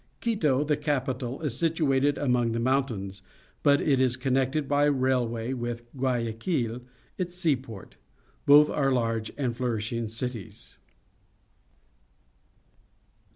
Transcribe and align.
—Quito, 0.19 0.63
the 0.63 0.77
capital, 0.77 1.43
is 1.43 1.55
situated 1.55 2.17
among 2.17 2.53
the 2.53 2.59
mountains, 2.59 3.21
but 3.61 3.79
it 3.79 4.01
is 4.01 4.17
connected 4.17 4.67
by 4.67 4.85
railway 4.85 5.53
with 5.53 5.85
Guayaquil, 5.95 6.81
its 7.19 7.35
seaport. 7.35 7.97
Both 8.47 8.71
are 8.71 8.91
large 8.91 9.31
and 9.37 9.55
flourishing 9.55 10.07
cities. 10.07 10.79